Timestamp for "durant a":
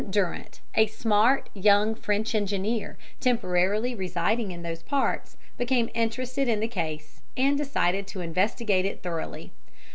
0.09-0.87